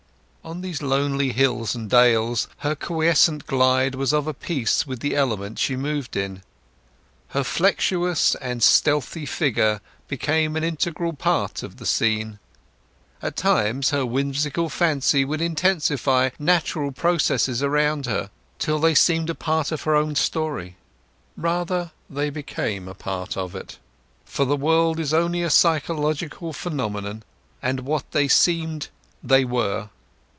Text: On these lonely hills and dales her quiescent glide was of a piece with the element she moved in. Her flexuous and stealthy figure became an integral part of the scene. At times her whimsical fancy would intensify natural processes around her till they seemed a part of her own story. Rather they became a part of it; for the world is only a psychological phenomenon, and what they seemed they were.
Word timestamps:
On 0.43 0.61
these 0.61 0.81
lonely 0.81 1.31
hills 1.31 1.75
and 1.75 1.87
dales 1.87 2.47
her 2.57 2.75
quiescent 2.75 3.45
glide 3.45 3.93
was 3.93 4.11
of 4.11 4.25
a 4.25 4.33
piece 4.33 4.85
with 4.87 4.99
the 4.99 5.15
element 5.15 5.59
she 5.59 5.75
moved 5.75 6.15
in. 6.17 6.41
Her 7.29 7.43
flexuous 7.43 8.33
and 8.41 8.63
stealthy 8.63 9.27
figure 9.27 9.81
became 10.07 10.55
an 10.55 10.63
integral 10.63 11.13
part 11.13 11.61
of 11.61 11.77
the 11.77 11.85
scene. 11.85 12.39
At 13.21 13.35
times 13.37 13.91
her 13.91 14.03
whimsical 14.03 14.67
fancy 14.67 15.23
would 15.23 15.41
intensify 15.41 16.31
natural 16.39 16.91
processes 16.91 17.61
around 17.61 18.07
her 18.07 18.31
till 18.57 18.79
they 18.79 18.95
seemed 18.95 19.29
a 19.29 19.35
part 19.35 19.71
of 19.71 19.83
her 19.83 19.95
own 19.95 20.15
story. 20.15 20.75
Rather 21.37 21.91
they 22.09 22.31
became 22.31 22.87
a 22.87 22.95
part 22.95 23.37
of 23.37 23.55
it; 23.55 23.77
for 24.25 24.45
the 24.45 24.57
world 24.57 24.99
is 24.99 25.13
only 25.13 25.43
a 25.43 25.51
psychological 25.51 26.51
phenomenon, 26.51 27.21
and 27.61 27.81
what 27.81 28.09
they 28.11 28.27
seemed 28.27 28.89
they 29.23 29.45
were. 29.45 29.89